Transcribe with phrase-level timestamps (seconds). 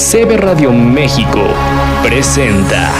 [0.00, 1.40] CB Radio México
[2.02, 2.90] presenta.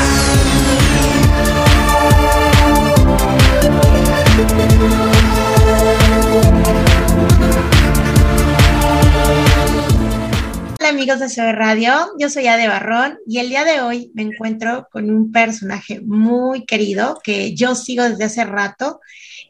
[10.78, 14.22] Hola amigos de CB Radio, yo soy Ade Barrón y el día de hoy me
[14.22, 19.00] encuentro con un personaje muy querido que yo sigo desde hace rato.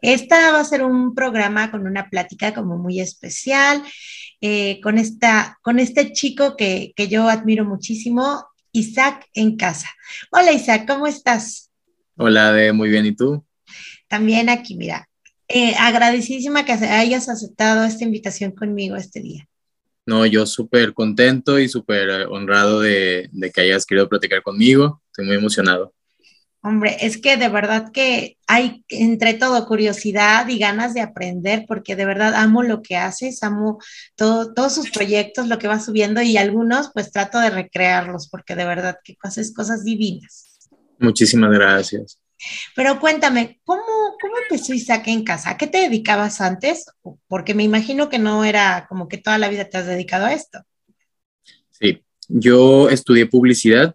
[0.02, 3.82] Esta va a ser un programa con una plática como muy especial.
[4.42, 9.88] Eh, con, esta, con este chico que, que yo admiro muchísimo, Isaac en casa.
[10.30, 11.70] Hola Isaac, ¿cómo estás?
[12.16, 13.44] Hola, de muy bien, ¿y tú?
[14.08, 15.08] También aquí, mira,
[15.48, 19.48] eh, agradecidísima que hayas aceptado esta invitación conmigo este día.
[20.06, 25.02] No, yo súper contento y súper honrado de, de, que hayas querido platicar conmigo.
[25.08, 25.92] Estoy muy emocionado.
[26.62, 31.96] Hombre, es que de verdad que hay entre todo curiosidad y ganas de aprender, porque
[31.96, 33.78] de verdad amo lo que haces, amo
[34.14, 38.56] todo, todos sus proyectos, lo que va subiendo y algunos pues trato de recrearlos, porque
[38.56, 40.58] de verdad que haces cosas divinas.
[40.98, 42.18] Muchísimas gracias.
[42.76, 43.82] Pero cuéntame, ¿cómo,
[44.20, 45.50] ¿cómo empezó Isaac en casa?
[45.50, 46.86] ¿A qué te dedicabas antes?
[47.26, 50.34] Porque me imagino que no era como que toda la vida te has dedicado a
[50.34, 50.60] esto.
[51.70, 53.94] Sí, yo estudié publicidad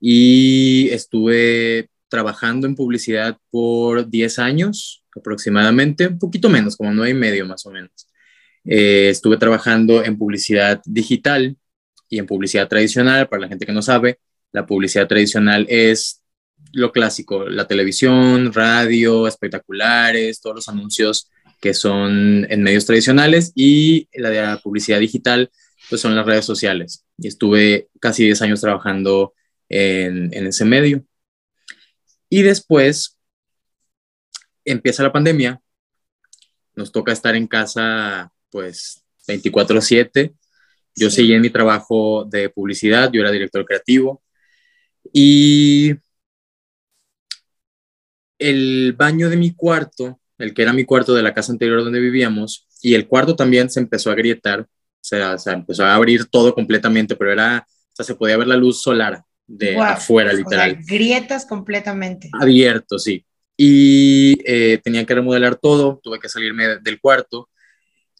[0.00, 7.14] y estuve trabajando en publicidad por 10 años aproximadamente, un poquito menos, como nueve y
[7.14, 8.08] medio más o menos.
[8.64, 11.56] Eh, estuve trabajando en publicidad digital
[12.08, 14.18] y en publicidad tradicional, para la gente que no sabe,
[14.52, 16.22] la publicidad tradicional es
[16.72, 24.08] lo clásico, la televisión, radio, espectaculares, todos los anuncios que son en medios tradicionales y
[24.14, 25.50] la de la publicidad digital,
[25.88, 27.04] pues son las redes sociales.
[27.18, 29.34] Y estuve casi 10 años trabajando
[29.68, 31.04] en, en ese medio.
[32.28, 33.18] Y después
[34.64, 35.60] empieza la pandemia,
[36.74, 40.34] nos toca estar en casa pues 24/7.
[40.94, 44.22] Yo seguí en mi trabajo de publicidad, yo era director creativo.
[45.12, 45.94] Y
[48.38, 52.00] el baño de mi cuarto, el que era mi cuarto de la casa anterior donde
[52.00, 54.66] vivíamos, y el cuarto también se empezó a agrietar, o
[55.00, 58.56] sea, se empezó a abrir todo completamente, pero era, o sea, se podía ver la
[58.56, 59.82] luz solar de wow.
[59.84, 60.70] afuera, literal.
[60.70, 62.30] O sea, grietas completamente.
[62.38, 63.24] Abierto, sí.
[63.56, 67.48] Y eh, tenía que remodelar todo, tuve que salirme del cuarto.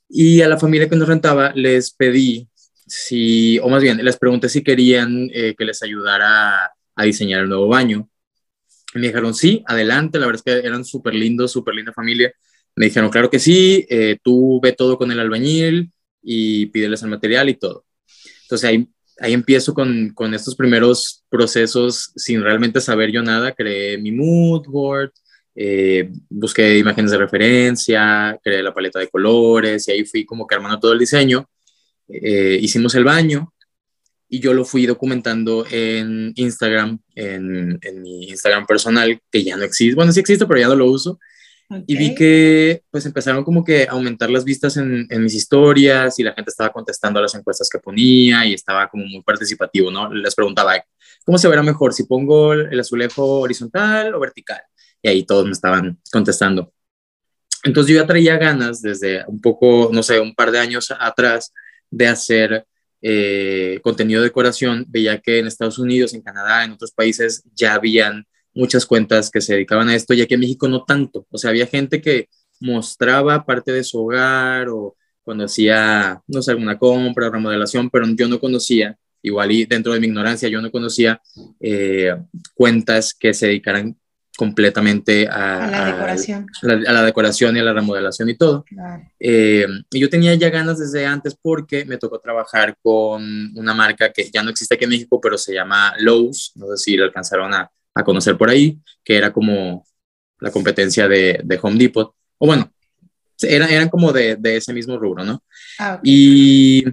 [0.08, 2.48] Y a la familia que nos rentaba les pedí
[2.88, 7.48] si, o más bien, les pregunté si querían eh, que les ayudara a diseñar el
[7.48, 8.08] nuevo baño.
[8.94, 12.32] Y me dijeron, sí, adelante, la verdad es que eran súper lindos, súper linda familia.
[12.74, 17.10] Me dijeron, claro que sí, eh, tú ve todo con el albañil y pídeles el
[17.10, 17.84] material y todo.
[18.42, 18.88] Entonces ahí
[19.20, 23.52] ahí empiezo con, con, estos primeros procesos sin realmente saber yo nada.
[23.52, 25.12] Creé mi mood board,
[25.54, 30.54] eh, busqué imágenes de referencia, creé la paleta de colores y ahí fui como que
[30.54, 31.48] armando todo el diseño.
[32.08, 33.52] Eh, hicimos el baño
[34.28, 39.64] y yo lo fui documentando en Instagram, en, en, mi Instagram personal, que ya no
[39.64, 39.94] existe.
[39.94, 41.18] Bueno, sí existe, pero ya no lo uso.
[41.70, 41.84] Okay.
[41.86, 46.18] Y vi que pues empezaron como que a aumentar las vistas en, en, mis historias
[46.18, 49.90] y la gente estaba contestando a las encuestas que ponía y estaba como muy participativo,
[49.90, 50.12] ¿no?
[50.12, 50.82] Les preguntaba,
[51.26, 54.62] ¿cómo se verá mejor si pongo el azulejo horizontal o vertical?
[55.02, 56.72] Y ahí todos me estaban contestando.
[57.64, 61.52] Entonces yo ya traía ganas desde un poco, no sé, un par de años atrás
[61.90, 62.66] de hacer
[63.02, 64.84] eh, contenido de decoración.
[64.88, 68.26] Veía que en Estados Unidos, en Canadá, en otros países ya habían
[68.58, 71.26] muchas cuentas que se dedicaban a esto, ya que en México no tanto.
[71.30, 72.28] O sea, había gente que
[72.60, 78.04] mostraba parte de su hogar o cuando hacía, no sé, alguna compra o remodelación, pero
[78.16, 81.20] yo no conocía, igual y dentro de mi ignorancia, yo no conocía
[81.60, 82.16] eh,
[82.54, 83.96] cuentas que se dedicaran
[84.36, 86.46] completamente a, a, la decoración.
[86.62, 88.64] A, la, a, la, decoración y a la remodelación y todo.
[88.64, 89.04] Claro.
[89.20, 94.12] Eh, y yo tenía ya ganas desde antes porque me tocó trabajar con una marca
[94.12, 97.04] que ya no existe aquí en México, pero se llama Lowe's, no sé si lo
[97.04, 99.84] alcanzaron a, a conocer por ahí, que era como
[100.40, 102.72] la competencia de, de Home Depot, o bueno,
[103.42, 105.42] eran, eran como de, de ese mismo rubro, ¿no?
[105.78, 106.02] Ah, okay.
[106.04, 106.84] Y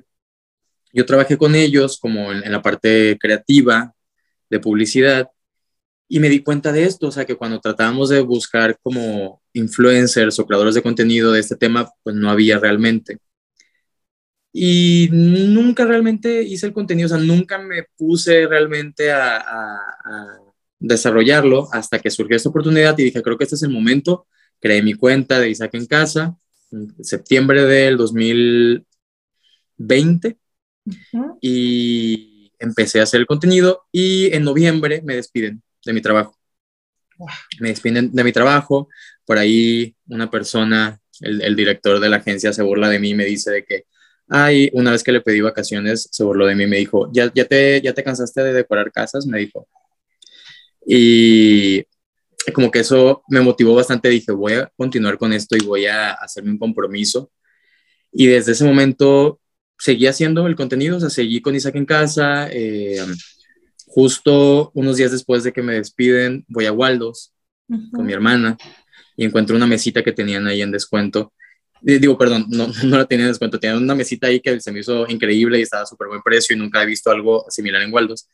[0.93, 3.93] yo trabajé con ellos como en, en, la parte creativa
[4.49, 5.29] de publicidad
[6.07, 10.40] y me di cuenta de esto, o sea, que cuando tratábamos de buscar como influencers
[10.40, 13.17] o creadores de contenido de este tema, pues no había realmente.
[14.53, 19.75] Y nunca realmente hice el contenido, o sea, nunca me puse realmente a, a,
[20.05, 20.45] a
[20.79, 24.27] desarrollarlo hasta que surgió esta oportunidad y dije, creo que este es el momento.
[24.59, 26.37] Creé mi cuenta de Isaac en casa
[26.72, 31.37] en septiembre del 2020 uh -huh.
[31.41, 36.37] y empecé a hacer el contenido y en noviembre me despiden de mi trabajo.
[37.17, 37.29] Wow.
[37.59, 38.89] Me despiden de mi trabajo,
[39.25, 43.16] por ahí una persona, el, el, director de la agencia se burla de mí y
[43.16, 43.85] me dice de que,
[44.27, 47.31] Ay, una vez que le pedí vacaciones, se burló de mí y me dijo, ¿Ya,
[47.33, 49.27] ya, te, ¿ya te cansaste de decorar casas?
[49.27, 49.67] Me dijo.
[50.85, 51.84] Y
[52.53, 54.09] como que eso me motivó bastante.
[54.09, 57.32] Dije, voy a continuar con esto y voy a hacerme un compromiso.
[58.11, 59.40] Y desde ese momento
[59.78, 62.47] seguí haciendo el contenido, o sea, seguí con Isaac en casa.
[62.52, 62.97] Eh,
[63.87, 67.34] justo unos días después de que me despiden, voy a Waldos
[67.91, 68.58] con mi hermana
[69.16, 71.34] y encuentro una mesita que tenían ahí en descuento.
[71.82, 74.79] Digo, perdón, no, no la tenía en descuento, tenían una mesita ahí que se me
[74.79, 77.93] hizo increíble y estaba a súper buen precio y nunca he visto algo similar en
[77.93, 78.29] Waldos.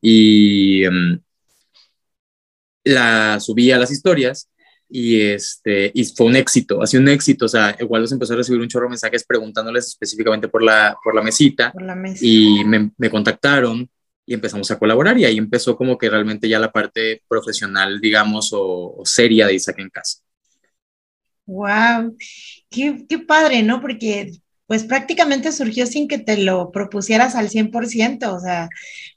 [0.00, 1.20] Y em,
[2.86, 4.48] la subí a las historias
[4.88, 8.36] y, este, y fue un éxito, ha sido un éxito, o sea, Waldos empezó a
[8.36, 12.20] recibir un chorro de mensajes preguntándoles específicamente por la, por la mesita Por la mesa.
[12.22, 13.90] y me, me contactaron
[14.24, 18.52] y empezamos a colaborar y ahí empezó como que realmente ya la parte profesional, digamos,
[18.52, 20.18] o, o seria de Isaac en casa.
[21.46, 22.16] Wow,
[22.70, 23.80] qué, qué padre, ¿no?
[23.80, 24.32] Porque
[24.66, 28.68] pues prácticamente surgió sin que te lo propusieras al 100%, o sea,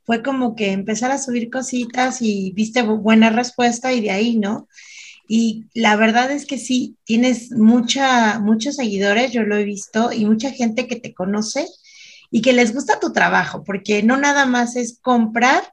[0.05, 4.37] fue como que empezar a subir cositas y viste bu- buena respuesta y de ahí,
[4.37, 4.67] ¿no?
[5.27, 10.25] Y la verdad es que sí, tienes mucha, muchos seguidores, yo lo he visto, y
[10.25, 11.67] mucha gente que te conoce
[12.31, 15.63] y que les gusta tu trabajo, porque no nada más es comprar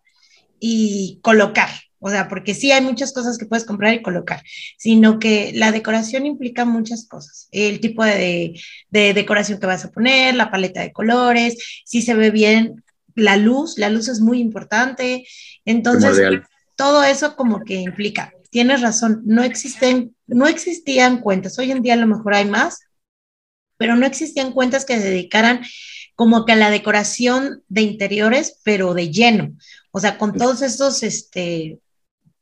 [0.60, 4.42] y colocar, o sea, porque sí hay muchas cosas que puedes comprar y colocar,
[4.78, 8.60] sino que la decoración implica muchas cosas, el tipo de,
[8.90, 12.82] de decoración que vas a poner, la paleta de colores, si se ve bien
[13.16, 15.26] la luz, la luz es muy importante,
[15.64, 16.20] entonces
[16.76, 21.94] todo eso como que implica, tienes razón, no existen, no existían cuentas, hoy en día
[21.94, 22.80] a lo mejor hay más,
[23.78, 25.62] pero no existían cuentas que se dedicaran
[26.14, 29.56] como que a la decoración de interiores, pero de lleno,
[29.90, 31.78] o sea, con todos estos, este,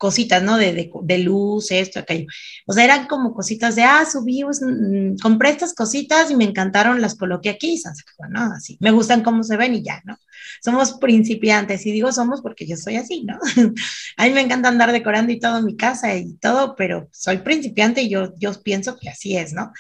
[0.04, 0.58] cositas, ¿no?
[0.58, 2.26] De, de, luz, esto, aquello.
[2.66, 7.00] O sea, eran como cositas de, ah, subí, mm, compré estas cositas y me encantaron,
[7.00, 7.80] las coloqué aquí,
[8.28, 8.52] ¿no?
[8.52, 10.18] Así, me gustan cómo se ven y ya, ¿no?
[10.62, 13.38] Somos principiantes, y digo somos porque yo soy así, ¿no?
[14.18, 18.02] a mí me encanta andar decorando y todo mi casa y todo, pero soy principiante
[18.02, 19.72] y yo, yo pienso que así es, ¿no?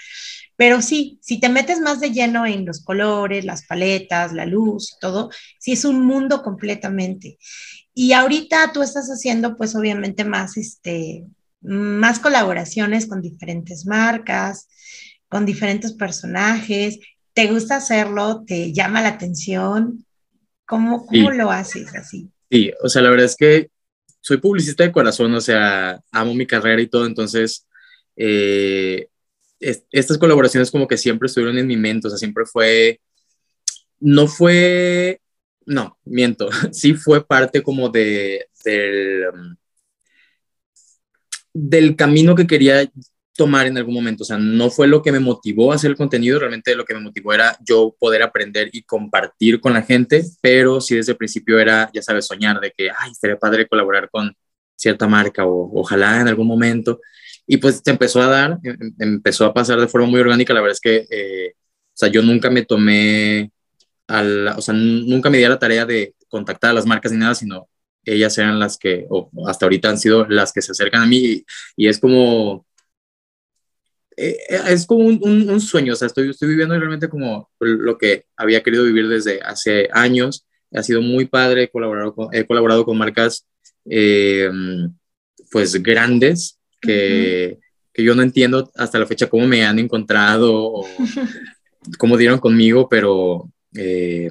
[0.56, 4.96] Pero sí, si te metes más de lleno en los colores, las paletas, la luz,
[5.02, 5.28] todo,
[5.58, 7.36] sí es un mundo completamente.
[7.94, 11.24] Y ahorita tú estás haciendo, pues obviamente más, este,
[11.60, 14.68] más colaboraciones con diferentes marcas,
[15.28, 16.98] con diferentes personajes.
[17.32, 18.44] ¿Te gusta hacerlo?
[18.46, 20.04] ¿Te llama la atención?
[20.66, 21.36] ¿Cómo, cómo Sí.
[21.36, 22.28] lo haces así?
[22.50, 23.70] Sí, o sea, la verdad es que
[24.20, 27.66] soy publicista de corazón, o sea, amo mi carrera y todo, entonces
[28.16, 29.08] eh,
[29.60, 33.00] es- estas colaboraciones como que siempre estuvieron en mi mente, o sea, siempre fue,
[34.00, 35.20] no fue,
[35.66, 39.56] no, miento, sí fue parte como de, del, um,
[41.52, 42.90] del camino que quería
[43.36, 45.96] tomar en algún momento, o sea, no fue lo que me motivó a hacer el
[45.96, 50.22] contenido, realmente lo que me motivó era yo poder aprender y compartir con la gente,
[50.40, 54.08] pero sí desde el principio era, ya sabes, soñar de que, ay, estaría padre colaborar
[54.10, 54.32] con
[54.76, 57.00] cierta marca o ojalá en algún momento.
[57.46, 60.54] Y pues se empezó a dar, em- em- empezó a pasar de forma muy orgánica,
[60.54, 63.50] la verdad es que, eh, o sea, yo nunca me tomé,
[64.08, 67.12] a la- o sea, nunca me di a la tarea de contactar a las marcas
[67.12, 67.68] ni nada, sino
[68.04, 71.18] ellas eran las que, o hasta ahorita han sido las que se acercan a mí
[71.24, 71.46] y,
[71.76, 72.66] y es como,
[74.16, 77.50] eh, eh, es como un, un- un sueño, o sea, estoy, estoy viviendo realmente como
[77.60, 80.46] lo que había querido vivir desde hace años.
[80.72, 83.46] Ha sido muy padre, he colaborado con, he colaborado con marcas
[83.88, 84.50] eh,
[85.50, 87.58] pues grandes que,
[87.92, 90.86] que yo no entiendo hasta la fecha cómo me han encontrado o
[91.98, 94.30] cómo dieron conmigo, pero eh,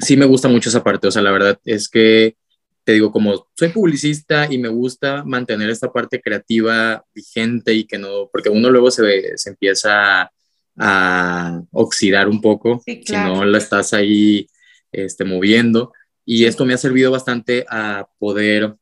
[0.00, 2.36] sí me gusta mucho esa parte, o sea, la verdad es que
[2.84, 7.98] te digo, como soy publicista y me gusta mantener esta parte creativa vigente y que
[7.98, 10.30] no, porque uno luego se, ve- se empieza
[10.78, 13.34] a oxidar un poco Sí, si claro.
[13.36, 14.46] no la estás ahí
[14.92, 15.92] este, moviendo.
[16.24, 18.74] Y esto me ha servido bastante a poder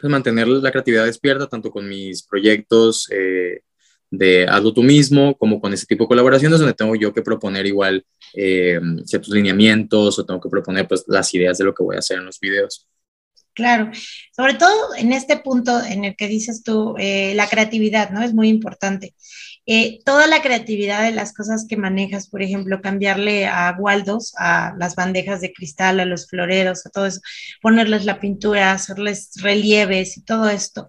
[0.00, 3.62] pues, mantener la creatividad despierta, tanto con mis proyectos eh,
[4.18, 7.66] de hazlo tú mismo, como con ese tipo de colaboraciones donde tengo yo que proponer
[7.66, 8.04] igual
[8.34, 12.00] eh, ciertos lineamientos o tengo que proponer pues las ideas de lo que voy a
[12.00, 12.86] hacer en los videos.
[13.56, 13.90] Claro,
[14.32, 18.22] sobre todo en este punto en el que dices tú, eh, la creatividad, ¿no?
[18.22, 19.14] Es muy importante.
[19.64, 24.74] Eh, toda la creatividad de las cosas que manejas, por ejemplo, cambiarle a Waldos, a
[24.78, 27.20] las bandejas de cristal, a los floreros, a todo eso,
[27.62, 30.86] ponerles la pintura, hacerles relieves y todo esto.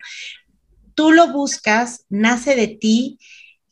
[0.98, 3.20] Tú lo buscas, nace de ti.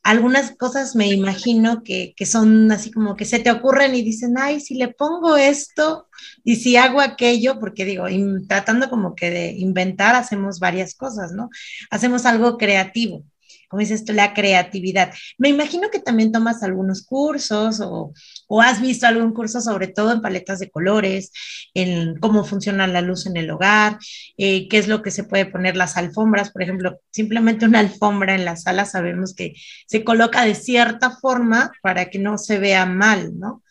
[0.04, 4.36] Algunas cosas me imagino que, que son así como que se te ocurren y dicen,
[4.38, 6.08] ay, si le pongo esto,
[6.44, 8.06] y si hago aquello, porque digo,
[8.48, 11.50] tratando como que de inventar, hacemos varias cosas, ¿no?
[11.90, 13.24] Hacemos algo creativo.
[13.70, 15.14] Como dices tú, la creatividad.
[15.38, 18.14] Me imagino que también tomas algunos cursos o,
[18.48, 21.32] o has visto algún curso sobre todo en paletas de colores,
[21.74, 23.98] en cómo funciona la luz en el hogar,
[24.38, 28.36] eh, qué es lo que se puede poner las alfombras, por ejemplo, simplemente una alfombra
[28.36, 29.54] en la sala sabemos que
[29.88, 33.64] se coloca de cierta forma para que no se vea mal, ¿no?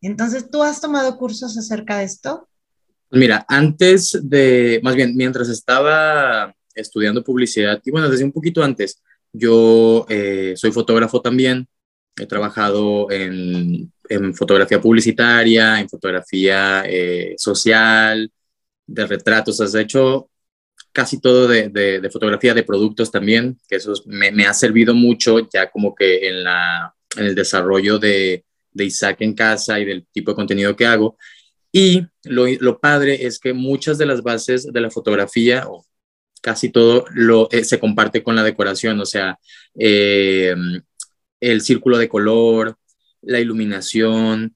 [0.00, 2.48] Entonces, ¿tú has tomado cursos acerca de esto?
[3.10, 9.00] Mira, antes de, más bien, mientras estaba estudiando publicidad, y bueno, desde un poquito antes,
[9.34, 11.68] yo eh, soy fotógrafo también,
[12.16, 13.92] he trabajado en,
[14.34, 18.30] fotografía publicitaria, en fotografía eh, social,
[18.86, 20.30] de retratos, has hecho
[20.92, 25.94] casi todo de, fotografía de productos también, que eso me, ha servido mucho ya como
[25.94, 26.46] que en,
[27.16, 31.18] el desarrollo de, de Isaac en casa y del tipo de contenido que hago.
[31.76, 35.66] Y lo, padre es que muchas de las bases de la fotografía,
[36.44, 39.38] casi todo, lo, eh, se comparte con la decoración, o sea,
[39.78, 40.54] eh,
[41.40, 42.76] el círculo de color,
[43.22, 44.54] la iluminación,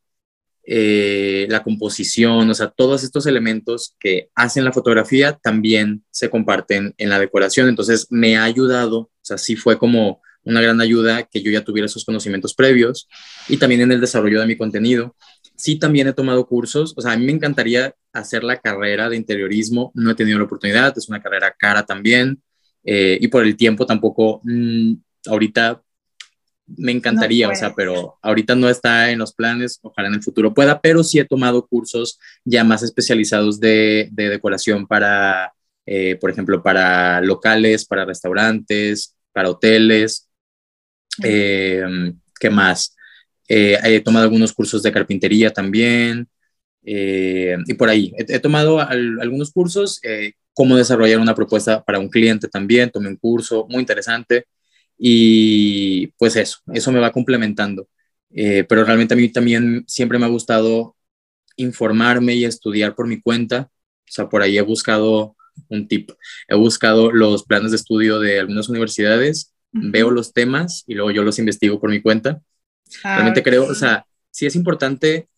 [0.66, 6.94] eh, la composición, o sea, todos estos elementos que hacen la fotografía también se comparten
[6.98, 7.70] en la decoración.
[7.70, 11.64] Entonces, me ha ayudado, o sea, sí fue como una gran ayuda que yo ya
[11.64, 13.08] tuviera esos conocimientos previos
[13.48, 15.16] y también en el desarrollo de mi contenido.
[15.58, 19.16] Sí, también he tomado cursos, o sea, a mí me encantaría hacer la carrera de
[19.16, 22.40] interiorismo, no he tenido la oportunidad, es una carrera cara también
[22.84, 24.94] eh, y por el tiempo tampoco, mmm,
[25.26, 25.82] ahorita
[26.76, 30.54] me encantaría, o sea, pero ahorita no está en los planes, ojalá en el futuro
[30.54, 35.52] pueda, pero sí he tomado cursos ya más especializados de, de decoración para,
[35.86, 40.28] eh, por ejemplo, para locales, para restaurantes, para hoteles.
[41.24, 41.82] Eh,
[42.38, 42.94] ¿Qué más?
[43.48, 46.28] Eh, he tomado algunos cursos de carpintería también.
[46.82, 50.00] y por ahí, he, tomado algunos cursos,
[50.54, 54.46] cómo desarrollar una propuesta para un cliente también, tomé un curso muy interesante.
[54.98, 57.88] Y pues eso, eso me va complementando.
[58.30, 60.96] Eh, pero realmente a mí también siempre me ha gustado
[61.56, 63.70] informarme y estudiar por mi cuenta.
[63.72, 65.36] O sea, por ahí he buscado
[65.68, 66.10] un tip.
[66.48, 71.22] He buscado los planes de estudio de algunas universidades, veo los temas y luego yo
[71.24, 72.42] los investigo por mi cuenta.
[73.04, 75.28] Ah, realmente creo, o sea, sí es importante,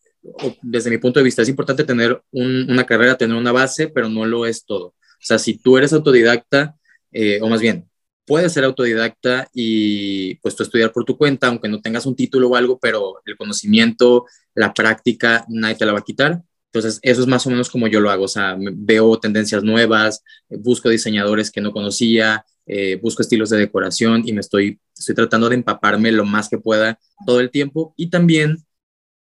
[0.62, 4.26] desde mi punto de vista, es importante tener una carrera, tener una base, pero no
[4.26, 4.87] lo es todo.
[4.87, 6.76] O sea, si tú eres autodidacta,
[7.12, 7.88] eh, o más bien,
[8.26, 12.49] puedes ser autodidacta y pues tú estudiar por tu cuenta, aunque no tengas un título
[12.49, 16.42] o algo, pero el conocimiento, la práctica, nadie te la va a quitar.
[16.73, 18.25] Entonces, eso es más o menos como yo lo hago.
[18.25, 24.23] O sea, veo tendencias nuevas, busco diseñadores que no conocía, eh, busco estilos de decoración
[24.25, 27.95] y me estoy, estoy tratando de empaparme lo más que pueda todo el tiempo.
[27.97, 28.59] Y también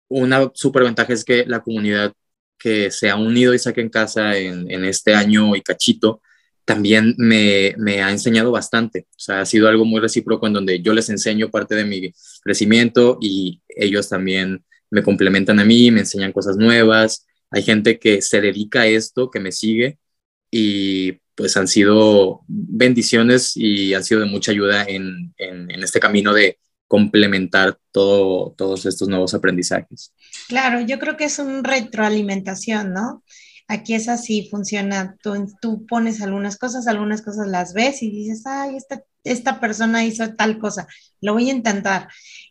[0.08, 2.12] una súper ventaja es que la comunidad
[2.58, 6.20] que se ha unido y saque en casa en, en este año y cachito,
[6.64, 9.06] también me, me, ha enseñado bastante.
[9.10, 12.12] O sea, ha sido algo muy recíproco en donde yo les enseño parte de mi
[12.42, 17.26] crecimiento y ellos también me complementan a mí, me enseñan cosas nuevas.
[17.50, 19.98] Hay gente que se dedica a esto, que me sigue
[20.50, 26.34] y pues han sido bendiciones y han sido de mucha ayuda en, en, este camino
[26.34, 30.12] de complementar todo, todos estos nuevos aprendizajes.
[30.48, 33.22] Claro, yo creo que es una retroalimentación, ¿no?
[33.68, 35.16] Aquí es así, funciona.
[35.22, 40.04] Tú, tú pones algunas cosas, algunas cosas las ves y dices, ay, esta, esta persona
[40.04, 40.88] hizo tal cosa,
[41.20, 42.08] lo voy a intentar.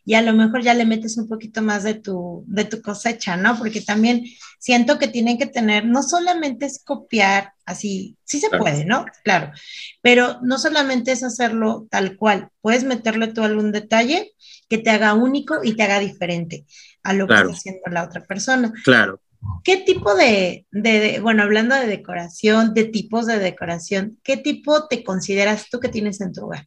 [0.08, 3.36] Y a lo mejor ya le metes un poquito más de tu, de tu cosecha,
[3.36, 3.58] ¿no?
[3.58, 4.24] Porque también
[4.58, 9.04] siento que tienen que tener, no solamente es copiar así, sí se puede, ¿no?
[9.22, 9.52] Claro,
[10.00, 14.32] pero no solamente es hacerlo tal cual, puedes meterle tú algún detalle
[14.66, 16.64] que te haga único y te haga diferente
[17.02, 18.72] a lo que está haciendo la otra persona.
[18.84, 19.20] Claro.
[19.62, 25.04] ¿Qué tipo de, de, bueno, hablando de decoración, de tipos de decoración, qué tipo te
[25.04, 26.64] consideras tú que tienes en tu hogar?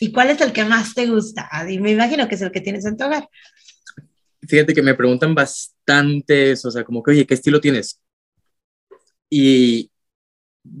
[0.00, 1.48] ¿Y cuál es el que más te gusta?
[1.68, 3.28] Y me imagino que es el que tienes en tu hogar.
[4.48, 8.00] Fíjate que me preguntan bastante eso, o sea, como que, oye, ¿qué estilo tienes?
[9.28, 9.90] Y,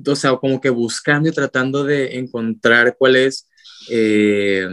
[0.06, 3.46] o sea, como que buscando y tratando de encontrar cuál es,
[3.90, 4.66] eh,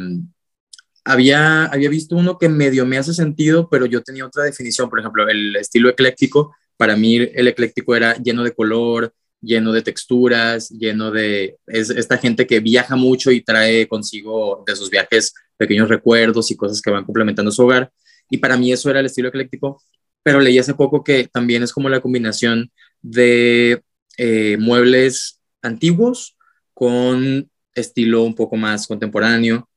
[1.03, 5.01] había, había visto uno que medio me hace sentido, pero yo tenía otra definición, por
[5.01, 10.69] ejemplo, el estilo ecléctico, para mí el ecléctico era lleno de color, lleno de texturas,
[10.69, 15.89] lleno de es esta gente que viaja mucho y trae consigo de sus viajes pequeños
[15.89, 17.91] recuerdos y cosas que van complementando su hogar.
[18.29, 19.81] Y para mí eso era el estilo ecléctico,
[20.23, 23.81] pero leí hace poco que también es como la combinación de
[24.17, 26.37] eh, muebles antiguos
[26.73, 29.69] con estilo un poco más contemporáneo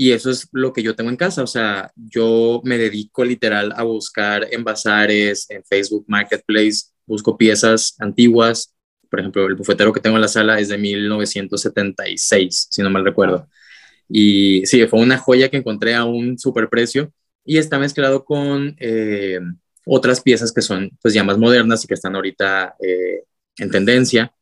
[0.00, 3.72] y eso es lo que yo tengo en casa, o sea, yo me dedico literal
[3.74, 8.76] a buscar en bazares, en Facebook Marketplace, busco piezas antiguas,
[9.10, 13.04] por ejemplo, el bufetero que tengo en la sala es de 1976, si no mal
[13.04, 13.48] recuerdo.
[14.08, 17.12] Y sí, fue una joya que encontré a un super precio
[17.44, 19.40] y está mezclado con eh,
[19.86, 23.24] otras piezas que son pues ya más modernas y que están ahorita eh,
[23.58, 24.32] en tendencia.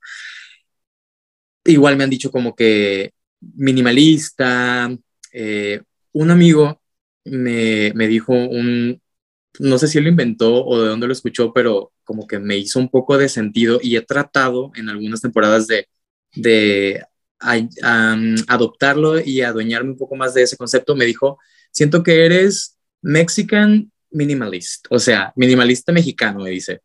[1.64, 4.90] Igual me han dicho como que minimalista.
[5.32, 5.82] Eh,
[6.12, 6.80] un amigo
[7.24, 9.00] me, me dijo un,
[9.58, 12.56] no sé si él lo inventó o de dónde lo escuchó, pero como que me
[12.56, 15.88] hizo un poco de sentido y he tratado en algunas temporadas de,
[16.34, 17.04] de
[18.48, 20.96] adoptarlo y adueñarme un poco más de ese concepto.
[20.96, 21.38] Me dijo,
[21.70, 26.80] siento que eres Mexican minimalist, o sea, minimalista mexicano, me dice.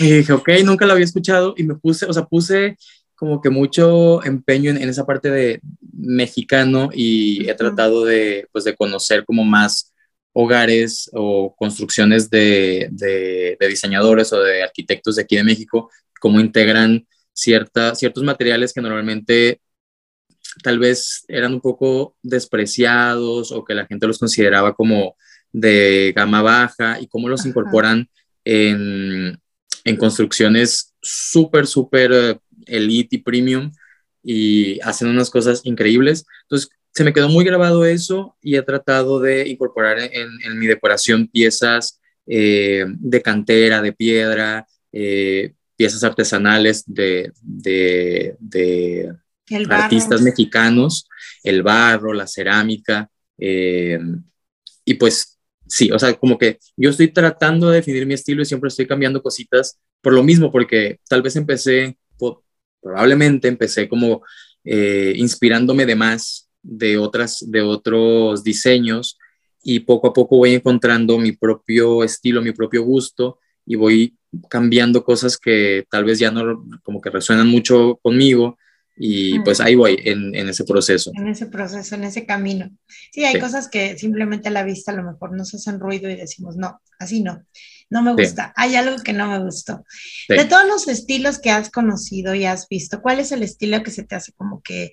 [0.00, 2.76] y dije, ok, nunca lo había escuchado y me puse, o sea, puse
[3.14, 5.60] como que mucho empeño en, esa parte de
[5.92, 9.92] mexicano y he tratado de, pues, de conocer como más
[10.32, 17.06] hogares o construcciones de, de, diseñadores o de arquitectos de aquí de México, cómo integran
[17.32, 19.60] cierta, ciertos materiales que normalmente
[20.62, 25.16] tal vez eran un poco despreciados o que la gente los consideraba como
[25.52, 28.08] de gama baja y cómo los incorporan
[28.44, 29.38] en,
[29.84, 33.72] en construcciones súper, súper eh, elite y premium
[34.22, 36.26] y hacen unas cosas increíbles.
[36.42, 41.28] Entonces, se me quedó muy grabado eso y he tratado de incorporar en, mi decoración
[41.28, 49.12] piezas eh, de cantera, de piedra, eh, piezas artesanales de, de,
[49.70, 51.08] artistas mexicanos,
[51.44, 53.08] el barro, la cerámica.
[53.38, 54.00] Eh,
[54.84, 58.46] y pues sí, o sea, como que yo estoy tratando de definir mi estilo y
[58.46, 61.96] siempre estoy cambiando cositas por lo mismo, porque tal vez empecé,
[62.80, 64.22] probablemente empecé como
[64.64, 69.18] inspirándome de más de, otras, de otros diseños
[69.62, 74.16] y poco a poco voy encontrando mi propio estilo, mi propio gusto y voy
[74.48, 78.58] cambiando cosas que tal vez ya no como que resuenan mucho conmigo
[79.00, 81.12] y pues ahí voy en, ese proceso.
[81.14, 82.68] En ese proceso, en ese camino.
[83.12, 86.16] Sí, hay cosas que simplemente a la vista a lo mejor nos hacen ruido y
[86.16, 87.44] decimos, no, así no,
[87.90, 89.84] no me gusta, hay algo que no me gustó.
[90.28, 93.92] De todos los estilos que has conocido y has visto, ¿cuál es el estilo que
[93.92, 94.92] se te hace como que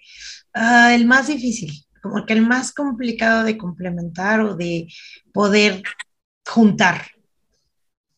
[0.58, 1.70] Ah, el más difícil,
[2.02, 4.88] como que el más complicado de complementar o de
[5.34, 5.84] poder
[6.46, 7.08] juntar.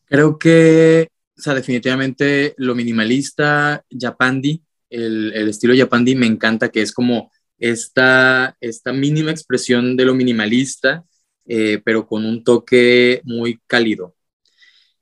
[0.04, 6.80] Creo que, o sea, definitivamente lo minimalista, Japandi, el, el estilo Japandi me encanta, que
[6.80, 11.04] es como esta, esta mínima expresión de lo minimalista,
[11.44, 14.14] eh, pero con un toque muy cálido.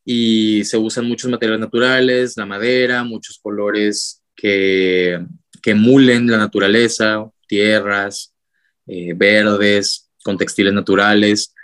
[0.07, 5.21] Y se usan muchos materiales naturales, la madera, muchos colores que,
[5.63, 8.35] que emulen la naturaleza, tierras,
[8.87, 11.55] eh, verdes, con textiles naturales.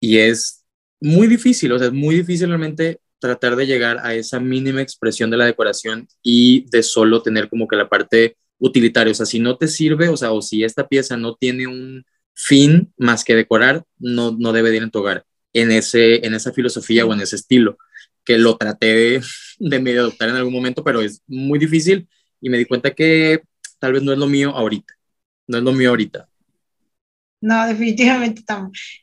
[0.00, 0.64] Y es
[1.00, 5.30] muy difícil, o sea, es muy difícil realmente tratar de llegar a esa mínima expresión
[5.30, 9.12] de la decoración y de solo tener como que la parte utilitaria.
[9.12, 12.04] O sea, si no te sirve, o sea, o si esta pieza no tiene un
[12.34, 16.52] fin más que decorar, no, no debe ir en tu hogar, en, ese, en esa
[16.52, 17.78] filosofía o en ese estilo,
[18.24, 19.22] que lo traté de,
[19.58, 22.08] de medio adoptar en algún momento, pero es muy difícil
[22.42, 23.40] y me di cuenta que
[23.78, 24.92] tal vez no es lo mío ahorita,
[25.46, 26.28] no es lo mío ahorita.
[27.40, 28.42] No, definitivamente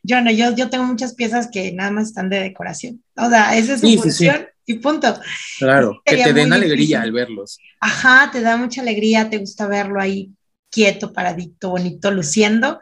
[0.04, 3.04] Yo no, yo, yo tengo muchas piezas que nada más están de decoración.
[3.16, 5.20] O sea, esa es su función y punto.
[5.58, 7.58] Claro, que te den alegría al verlos.
[7.80, 10.32] Ajá, te da mucha alegría, te gusta verlo ahí
[10.70, 12.80] quieto, paradito, bonito, luciendo,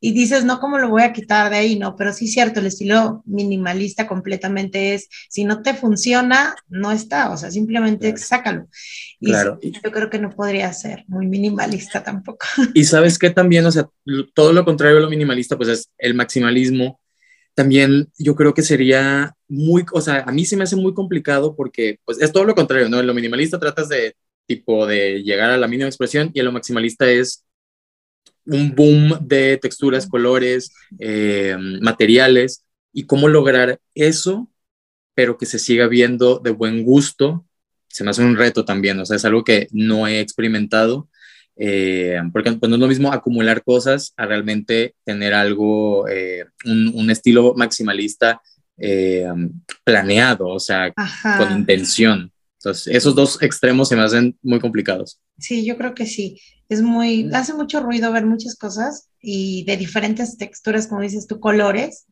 [0.00, 1.78] y dices, no, ¿cómo lo voy a quitar de ahí?
[1.78, 6.92] No, pero sí es cierto, el estilo minimalista completamente es, si no te funciona, no
[6.92, 8.68] está, o sea, simplemente sácalo.
[9.18, 9.58] Y claro.
[9.62, 12.46] yo creo que no podría ser muy minimalista tampoco.
[12.74, 13.88] Y sabes que también, o sea,
[14.34, 17.00] todo lo contrario a lo minimalista, pues es el maximalismo.
[17.54, 21.54] También yo creo que sería muy, o sea, a mí se me hace muy complicado
[21.56, 23.00] porque, pues es todo lo contrario, ¿no?
[23.00, 24.14] En lo minimalista tratas de
[24.50, 27.44] tipo de llegar a la mínima expresión y a lo maximalista es
[28.46, 34.50] un boom de texturas, colores, eh, materiales y cómo lograr eso,
[35.14, 37.46] pero que se siga viendo de buen gusto.
[37.86, 41.08] Se me hace un reto también, o sea, es algo que no he experimentado,
[41.54, 47.08] eh, porque pues, no es lo mismo acumular cosas a realmente tener algo, eh, un,
[47.08, 48.42] estilo maximalista
[49.84, 50.92] planeado, o sea,
[51.38, 52.32] con intención.
[52.60, 55.18] Entonces, esos dos extremos se me hacen muy complicados.
[55.38, 56.40] Sí, yo creo que sí.
[56.68, 61.40] Es muy, hace mucho ruido ver muchas cosas y de diferentes texturas, como dices tú,
[61.40, 62.04] colores,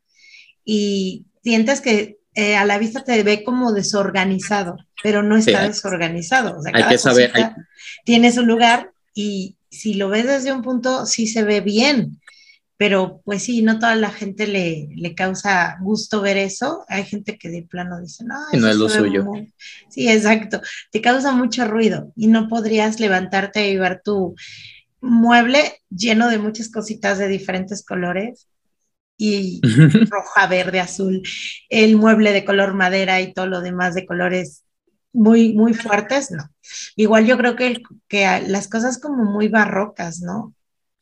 [0.65, 6.59] y sientes que eh, a la vista te ve como desorganizado, pero no está desorganizado.
[6.59, 7.31] O sea, hay que saber.
[8.05, 12.21] Tiene su lugar y si lo ves desde un punto, sí se ve bien
[12.79, 16.85] pero pues sí, no toda la gente le, le, causa gusto ver eso.
[16.89, 19.27] Hay gente que de plano dice, no, no es lo suyo.
[19.91, 20.63] Sí, exacto.
[20.91, 24.35] Te causa mucho ruido y no podrías levantarte y ver tu,
[25.01, 28.49] mueble lleno de muchas cositas de diferentes colores
[29.17, 29.61] y
[30.11, 31.23] roja, verde, azul,
[31.69, 34.65] el mueble de color madera y todo lo demás de colores
[35.13, 36.51] muy, muy fuertes, no.
[36.95, 40.55] Igual yo creo que, que las cosas como muy barrocas, ¿no?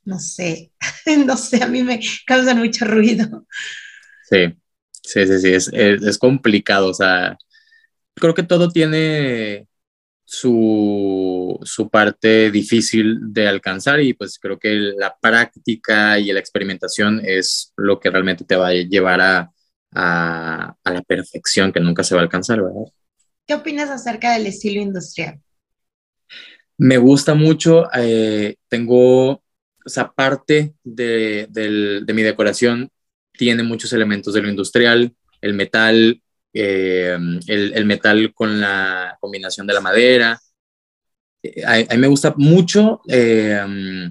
[0.07, 0.73] No sé,
[1.27, 3.45] no sé, a mí me causan mucho ruido.
[4.31, 4.55] Sí,
[5.03, 7.37] sí, sí, sí, es, es complicado, o sea,
[8.15, 9.67] creo que todo tiene
[10.25, 17.21] su, su, parte difícil de alcanzar y pues creo que la práctica y la experimentación
[17.25, 19.53] es lo que realmente te va a llevar a,
[19.93, 22.93] a, a la perfección que nunca se va a alcanzar, ¿verdad?
[23.47, 25.41] ¿Qué opinas acerca del estilo industrial?
[26.79, 29.43] Me gusta mucho, eh, tengo
[29.87, 31.49] esa parte de,
[32.15, 32.91] mi decoración,
[33.33, 36.21] tiene muchos elementos de lo industrial, el metal,
[36.53, 40.41] eh, el, metal con la combinación de la madera.
[41.43, 43.01] Eh, a, a mí me gusta mucho.
[43.09, 44.11] Eh,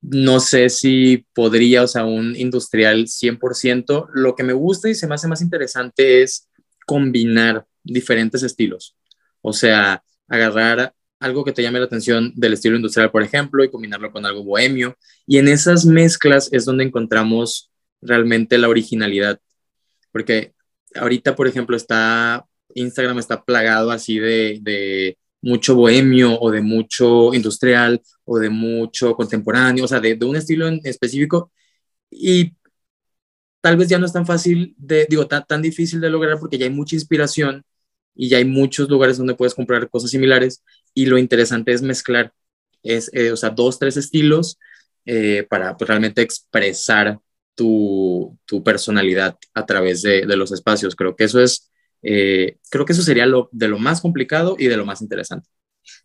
[0.00, 4.08] no sé si podría, o sea, un industrial 100%.
[4.14, 6.48] Lo que me gusta y se me hace más interesante es
[6.86, 8.96] combinar diferentes estilos.
[9.42, 13.70] O sea, agarrar algo que te llame la atención del estilo industrial, por ejemplo, y
[13.70, 14.96] combinarlo con algo bohemio.
[15.26, 19.40] Y en esas mezclas es donde encontramos realmente la originalidad.
[20.12, 20.54] Porque
[20.94, 27.34] ahorita, por ejemplo, está, Instagram está plagado así de, de mucho bohemio o de mucho
[27.34, 31.52] industrial o de mucho contemporáneo, o sea, de, de, un estilo en específico
[32.10, 32.54] y
[33.60, 36.58] tal vez ya no es tan fácil, de, digo, tan, tan difícil de lograr porque
[36.58, 37.64] ya hay mucha inspiración
[38.18, 42.34] y ya hay muchos lugares donde puedes comprar cosas similares y lo interesante es mezclar,
[42.82, 44.58] es, eh, o sea, dos, tres estilos
[45.06, 47.20] eh, para pues, realmente expresar
[47.54, 50.96] tu, tu personalidad a través de, de, los espacios.
[50.96, 51.70] Creo que eso es,
[52.02, 55.48] eh, creo que eso sería lo, de lo más complicado y de lo más interesante.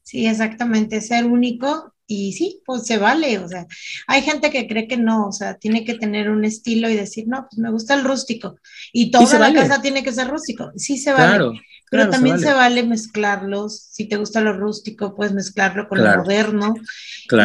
[0.04, 3.66] Sí, exactamente, ser único y sí, pues se vale, o sea,
[4.08, 7.26] hay gente que cree que no, o sea, tiene que tener un estilo y decir,
[7.28, 8.58] no, pues me gusta el rústico
[8.92, 9.56] y toda la vale.
[9.56, 11.54] casa tiene que ser rústico, sí se vale, claro,
[11.94, 12.58] pero claro, también se vale.
[12.58, 12.84] se vale.
[12.88, 16.18] mezclarlos, si te gusta lo rústico, puedes mezclarlo con claro.
[16.18, 16.74] lo moderno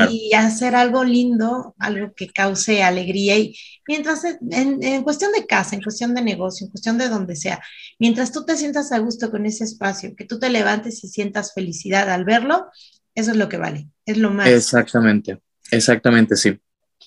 [0.08, 3.54] y hacer algo lindo, algo que cause alegría y
[3.87, 7.62] mientras, en, en cuestión de casa, en cuestión de negocio, en cuestión de donde sea,
[7.98, 11.52] mientras tú te sientas a gusto con ese espacio, que tú te levantes y sientas
[11.52, 12.70] felicidad al verlo,
[13.14, 14.48] eso es lo que vale, es lo más.
[14.48, 16.58] Exactamente, exactamente, sí.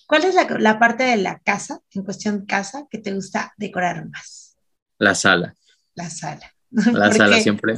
[0.05, 4.07] ¿Cuál es la, la, parte de la casa, en cuestión casa, que te gusta decorar
[4.07, 4.55] más?
[4.99, 5.55] La sala.
[5.95, 6.53] La sala.
[6.93, 7.75] La sala siempre.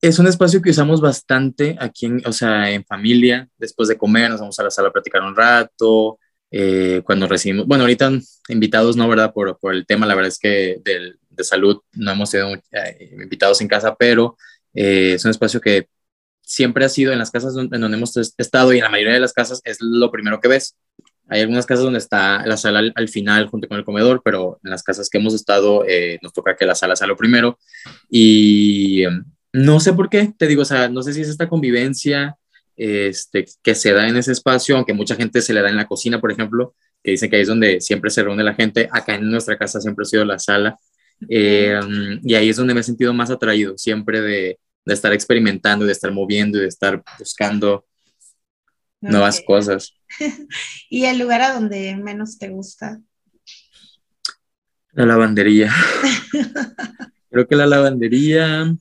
[0.00, 4.30] Es un espacio que usamos bastante aquí, en, o sea, en familia, después de comer,
[4.30, 6.18] nos vamos a la sala a platicar un rato,
[6.50, 8.12] eh, cuando recibimos, bueno, ahorita
[8.48, 9.32] invitados no, ¿verdad?
[9.32, 13.16] Por, por el tema, la verdad es que de, de salud no hemos tenido eh,
[13.20, 14.36] invitados en casa, pero
[14.74, 15.88] eh, es un espacio que
[16.42, 19.20] siempre ha sido en las casas en donde hemos estado y en la mayoría de
[19.20, 20.76] las casas es lo primero que ves.
[21.28, 24.60] Hay algunas casas donde está la sala al, al final junto con el comedor, pero
[24.62, 27.58] en las casas que hemos estado eh, nos toca que la sala sea lo primero.
[28.10, 31.48] Y um, no sé por qué, te digo, o sea, no sé si es esta
[31.48, 32.36] convivencia
[32.76, 35.86] este, que se da en ese espacio, aunque mucha gente se le da en la
[35.86, 38.88] cocina, por ejemplo, que dicen que ahí es donde siempre se reúne la gente.
[38.92, 40.76] Acá en nuestra casa siempre ha sido la sala.
[41.28, 41.78] Eh,
[42.22, 45.92] y ahí es donde me he sentido más atraído, siempre de, de estar experimentando, de
[45.92, 47.86] estar moviendo y de estar buscando
[49.04, 49.12] okay.
[49.12, 49.94] nuevas cosas.
[50.90, 53.00] ¿Y el lugar a donde menos te gusta?
[54.92, 55.72] La lavandería.
[57.30, 58.76] Creo que la lavandería,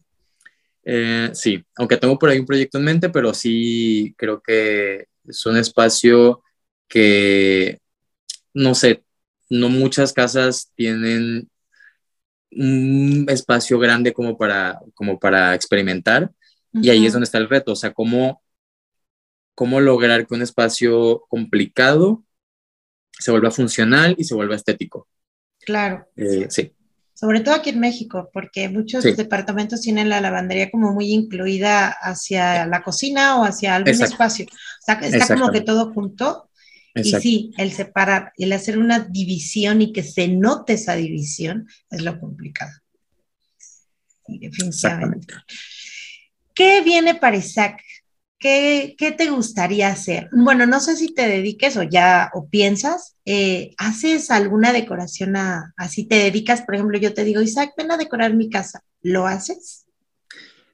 [0.83, 5.43] eh, sí, aunque tengo por ahí un proyecto en mente, pero sí creo que es
[5.47, 6.43] un espacio
[6.87, 7.79] que,
[8.53, 9.03] no sé,
[9.49, 11.49] no muchas casas tienen
[12.51, 16.85] un espacio grande como para, como para experimentar uh -huh.
[16.85, 18.42] y ahí es donde está el reto, o sea, cómo,
[19.55, 22.23] cómo lograr que un espacio complicado
[23.19, 25.07] se vuelva funcional y se vuelva estético.
[25.59, 26.07] Claro.
[26.15, 26.73] Eh, sí.
[27.13, 29.13] Sobre todo aquí en México, porque muchos sí.
[29.13, 34.13] departamentos tienen la lavandería como muy incluida hacia la cocina o hacia algún Exacto.
[34.13, 34.45] espacio.
[34.45, 36.49] O sea, está como que todo junto.
[36.95, 37.19] Exacto.
[37.19, 42.01] Y sí, el separar, el hacer una división y que se note esa división es
[42.01, 42.73] lo complicado.
[44.25, 45.33] Sí, definitivamente.
[46.53, 47.81] ¿Qué viene para Isaac?
[48.43, 50.27] ¿Qué, ¿Qué, te gustaría hacer?
[50.33, 55.73] Bueno, no sé si te dediques o ya o piensas, eh, ¿haces alguna decoración a,
[55.77, 56.61] así te dedicas?
[56.63, 58.83] Por ejemplo, yo te digo, Isaac, ven a decorar mi casa.
[59.01, 59.85] ¿Lo haces?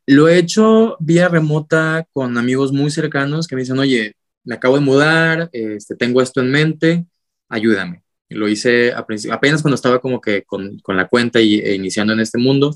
[0.07, 4.73] Lo he hecho vía remota con amigos muy cercanos que me dicen, oye, me acabo
[4.73, 7.05] de mudar, este, tengo esto en mente,
[7.49, 8.01] ayúdame.
[8.29, 12.21] Lo hice apenas cuando estaba como que con, con la cuenta y, e iniciando en
[12.21, 12.75] este mundo,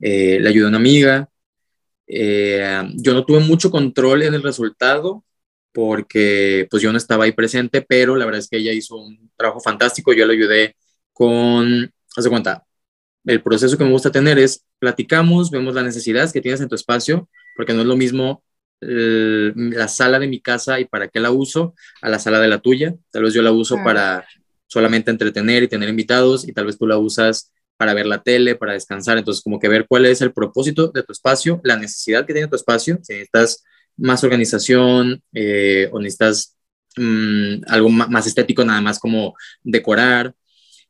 [0.00, 1.30] eh, le ayudé a una amiga,
[2.06, 5.24] Eh, yo no tuve mucho control en el resultado
[5.72, 9.30] porque pues yo no estaba ahí presente, pero la verdad es que ella hizo un
[9.36, 10.76] trabajo fantástico, yo le ayudé
[11.12, 12.64] con, hace cuenta,
[13.24, 16.74] el proceso que me gusta tener es platicamos, vemos las necesidades que tienes en tu
[16.76, 18.44] espacio, porque no es lo mismo
[18.86, 22.58] la sala de mi casa y para qué la uso a la sala de la
[22.58, 22.94] tuya.
[23.10, 24.26] Tal vez yo la uso para
[24.66, 27.53] solamente entretener y tener invitados y tal vez tú la usas
[27.84, 29.18] para ver la tele, para descansar.
[29.18, 32.48] Entonces, como que ver cuál es el propósito de tu espacio, la necesidad que tiene
[32.48, 33.62] tu espacio, si necesitas
[33.98, 36.56] más organización eh, o necesitas
[36.96, 40.34] mm, algo más estético, nada más como decorar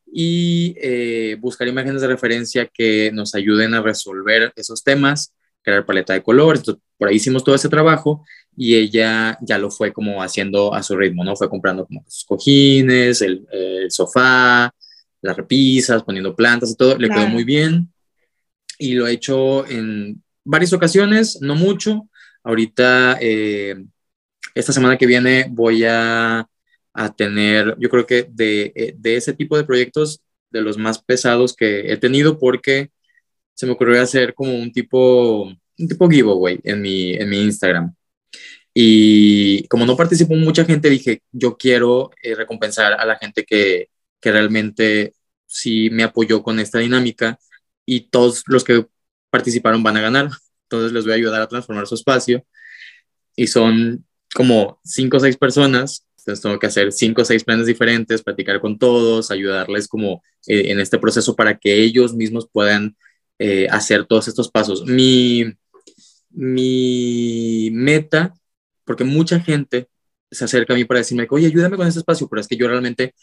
[0.09, 6.13] y eh, buscar imágenes de referencia que nos ayuden a resolver esos temas, crear paleta
[6.13, 6.63] de colores.
[6.97, 8.23] por ahí hicimos todo ese trabajo
[8.55, 11.35] y ella ya lo fue como haciendo a su ritmo, ¿no?
[11.35, 13.45] Fue comprando como sus cojines, el
[13.89, 14.73] sofá,
[15.25, 17.91] las repisas, poniendo plantas y todo, le quedó muy bien
[18.77, 22.09] y lo he hecho en varias ocasiones, no mucho.
[22.43, 23.75] Ahorita, eh,
[24.53, 26.47] esta semana que viene voy a,
[26.93, 30.99] a tener, yo creo que de, eh, de, ese tipo de proyectos, de los más
[31.01, 32.91] pesados que he tenido, porque
[33.53, 37.93] se me ocurrió hacer como un tipo, un tipo giveaway en mi, en mi Instagram.
[38.73, 43.89] Y como no participó mucha gente, dije, yo quiero eh, recompensar a la gente que,
[44.25, 45.13] que realmente
[45.45, 47.37] sí me apoyó con esta dinámica
[47.85, 48.87] y todos los que
[49.29, 50.29] participaron van a ganar.
[50.63, 52.43] Entonces les voy a ayudar a transformar su espacio.
[53.35, 56.07] Y son como cinco o seis personas.
[56.17, 60.71] Entonces tengo que hacer cinco o seis planes diferentes, platicar con todos, ayudarles como eh,
[60.71, 62.97] en este proceso para que ellos mismos puedan
[63.37, 64.87] eh, hacer todos estos pasos.
[64.87, 65.53] Mi,
[66.31, 68.33] mi meta,
[68.85, 69.87] porque mucha gente
[70.31, 72.67] se acerca a mí para decirme, oye, ayúdame con este espacio, pero es que yo
[72.67, 73.13] realmente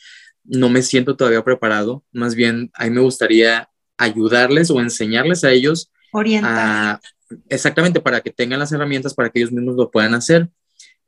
[0.45, 5.51] no me siento todavía preparado, más bien a mí me gustaría ayudarles o enseñarles a
[5.53, 5.91] ellos.
[6.13, 7.01] Orientar.
[7.49, 10.51] exactamente, para que tengan las herramientas para que ellos mismos lo puedan hacer.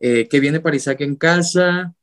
[0.00, 1.94] Eh, que viene para Isaac en casa,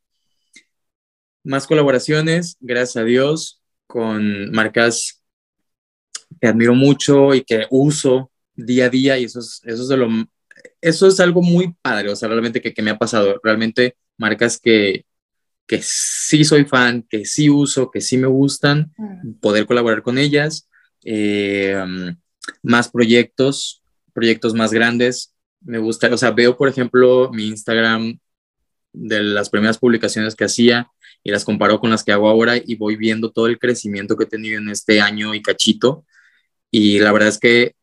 [1.44, 5.22] más colaboraciones, gracias a Dios, con marcas
[6.40, 9.98] que admiro mucho y que uso día a día y eso es, eso es, de
[9.98, 10.08] lo,
[10.80, 14.60] eso es algo muy padre, o sea, realmente que, que me ha pasado, realmente marcas
[14.60, 15.06] que,
[15.72, 19.36] que sí soy fan, que sí uso, que sí me gustan, mm.
[19.40, 20.68] poder colaborar con ellas,
[21.06, 21.82] eh,
[22.62, 23.82] más proyectos,
[24.12, 25.34] proyectos más grandes.
[25.62, 28.20] Me gusta, o sea, veo, por ejemplo, mi Instagram
[28.92, 30.92] de las primeras publicaciones que hacía
[31.24, 34.26] y las comparo con las que hago ahora y voy viendo todo el crecimiento que
[34.26, 36.06] he tenido en este año y cachito.
[36.70, 37.76] Y la verdad es que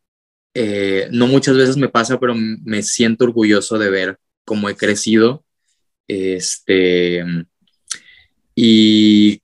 [0.52, 5.42] eh, no muchas veces me pasa, pero me siento orgulloso de ver cómo he crecido.
[6.06, 7.24] Este,
[8.60, 9.40] y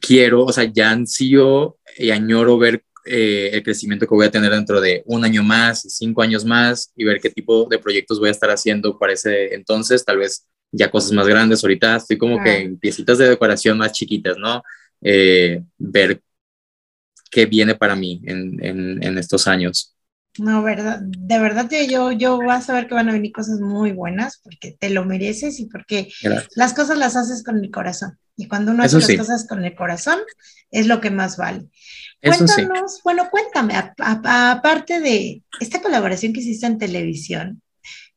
[0.00, 4.52] quiero, o sea, ya ansío y añoro ver eh, el crecimiento que voy a tener
[4.52, 8.28] dentro de un año más, cinco años más y ver qué tipo de proyectos voy
[8.28, 11.64] a estar haciendo para ese entonces, tal vez ya cosas más grandes.
[11.64, 14.62] Ahorita estoy como que en piecitas de decoración más chiquitas, ¿no?
[15.02, 16.22] Eh, ver
[17.32, 19.96] qué viene para mí en, en, en estos años.
[20.38, 23.92] No, verdad, de verdad yo, yo vas a ver que van a venir cosas muy
[23.92, 26.10] buenas porque te lo mereces y porque
[26.54, 28.18] las cosas las haces con el corazón.
[28.36, 30.18] Y cuando uno hace las cosas con el corazón,
[30.70, 31.68] es lo que más vale.
[32.22, 37.62] Cuéntanos, bueno, cuéntame, aparte de esta colaboración que hiciste en televisión,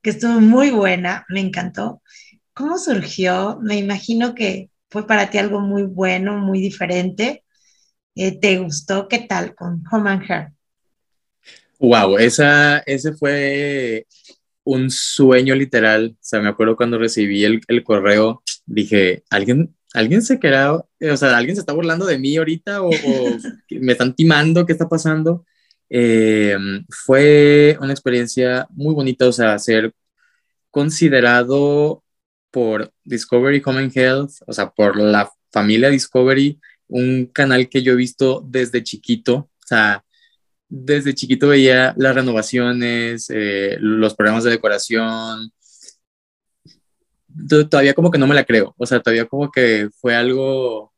[0.02, 2.02] que estuvo muy buena, me encantó.
[2.54, 3.60] ¿Cómo surgió?
[3.62, 7.44] Me imagino que fue para ti algo muy bueno, muy diferente.
[8.16, 9.08] Eh, ¿Te gustó?
[9.08, 10.52] ¿Qué tal con Home and Hair?
[11.82, 14.06] Wow, esa, ese fue
[14.64, 16.12] un sueño literal.
[16.14, 21.18] O sea, me acuerdo cuando recibí el, el correo, dije, ¿alguien, alguien se queda, o
[21.18, 22.92] sea, alguien se está burlando de mí ahorita o,
[23.72, 25.44] me están timando, ¿qué está pasando?
[25.90, 26.56] Eh,
[26.90, 29.92] fue una experiencia muy bonita, o sea, ser
[30.70, 32.04] considerado
[32.52, 37.96] por Discovery Home Health, o sea, por la familia Discovery, un canal que yo he
[37.96, 40.06] visto desde chiquito, o sea,
[40.72, 45.52] desde chiquito veía las renovaciones, eh, los programas de decoración.
[47.70, 50.94] Todavía como que no me la creo, o sea, todavía como que fue algo,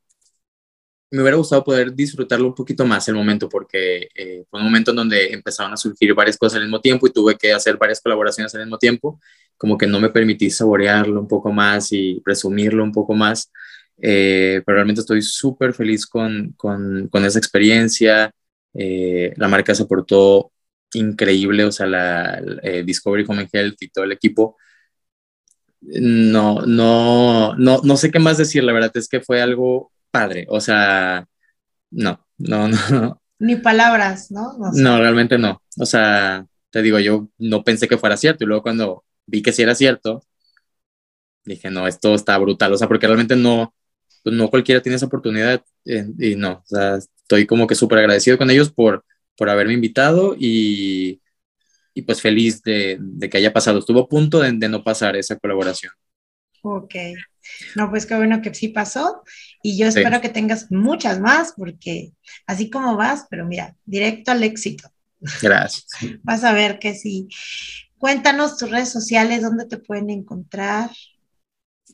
[1.12, 4.92] me hubiera gustado poder disfrutarlo un poquito más el momento, porque eh, fue un momento
[4.92, 8.02] en donde empezaron a surgir varias cosas al mismo tiempo y tuve que hacer varias
[8.02, 9.20] colaboraciones al mismo tiempo,
[9.58, 13.52] como que no me permití saborearlo un poco más y presumirlo un poco más,
[13.98, 18.34] eh, pero realmente estoy súper feliz con, con, con esa experiencia
[18.74, 20.52] eh, la marca se portó
[20.94, 24.58] increíble, o sea, la, eh, Discovery Home Health y todo el equipo.
[25.82, 30.46] No, no, no, no sé qué más decir, la verdad es que fue algo padre,
[30.50, 31.28] o sea,
[31.92, 33.22] no, no, no.
[33.40, 34.54] Ni palabras, ¿no?
[34.74, 35.62] No, realmente no.
[35.78, 39.52] O sea, te digo, yo no pensé que fuera cierto y luego cuando vi que
[39.52, 40.24] sí era cierto,
[41.46, 43.74] dije, no, esto está brutal, o sea, porque realmente no,
[44.24, 47.00] pues no cualquiera tiene esa oportunidad eh, y no, o sea,
[47.34, 49.04] estoy como que súper agradecido con ellos por,
[49.36, 51.20] por haberme invitado y,
[51.94, 53.80] y pues feliz de, de, que haya pasado.
[53.80, 55.92] Estuvo a punto de, de, no pasar esa colaboración.
[56.62, 56.96] Ok.
[57.76, 59.24] No, pues qué bueno que sí pasó
[59.64, 60.22] y yo espero sí.
[60.22, 62.14] que tengas muchas más porque
[62.46, 64.90] así como vas, pero mira, directo al éxito.
[65.42, 65.88] Gracias.
[66.22, 67.28] Vas a ver que sí.
[67.98, 70.92] Cuéntanos tus redes sociales, dónde te pueden encontrar.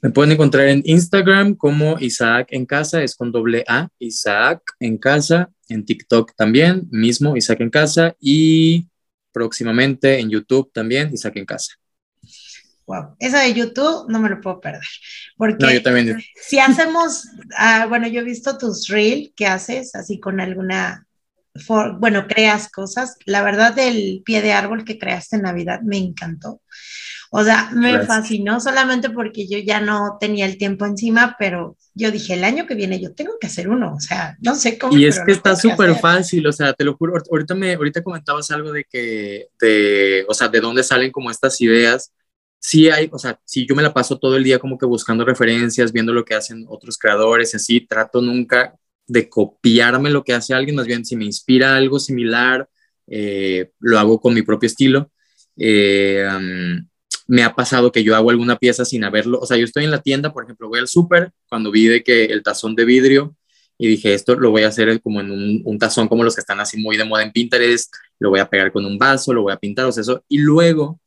[0.01, 4.97] Me pueden encontrar en Instagram como Isaac en casa, es con doble A, Isaac en
[4.97, 8.87] casa, en TikTok también, mismo Isaac en casa y
[9.33, 11.73] próximamente en YouTube también, Isaac en casa.
[12.85, 14.81] Wow, eso de YouTube no me lo puedo perder.
[15.37, 16.19] Porque no, yo también.
[16.35, 17.25] si hacemos,
[17.59, 21.05] uh, bueno, yo he visto tus reel que haces así con alguna,
[21.67, 23.17] for, bueno, creas cosas.
[23.25, 26.61] La verdad, del pie de árbol que creaste en Navidad me encantó.
[27.31, 28.07] O sea, me Gracias.
[28.07, 32.65] fascinó solamente porque yo ya no tenía el tiempo encima, pero yo dije, el año
[32.65, 34.97] que viene yo tengo que hacer uno, o sea, no sé cómo.
[34.97, 38.49] Y es que está súper fácil, o sea, te lo juro, ahorita, me, ahorita comentabas
[38.49, 42.11] algo de que, de, o sea, de dónde salen como estas ideas.
[42.57, 45.23] Sí hay, o sea, si yo me la paso todo el día como que buscando
[45.23, 50.33] referencias, viendo lo que hacen otros creadores y así, trato nunca de copiarme lo que
[50.33, 52.67] hace alguien, más bien si me inspira algo similar,
[53.07, 55.11] eh, lo hago con mi propio estilo.
[55.55, 56.87] Eh, um,
[57.29, 59.91] me ha pasado que yo hago alguna pieza sin haberlo, o sea, yo estoy en
[59.91, 63.35] la tienda, por ejemplo, voy al súper, cuando vi de que el tazón de vidrio,
[63.77, 66.41] y dije, esto lo voy a hacer como en un, un, tazón como los que
[66.41, 69.43] están así muy de moda en Pinterest, lo voy a pegar con un vaso, lo
[69.43, 70.99] voy a pintar, o sea, eso, y luego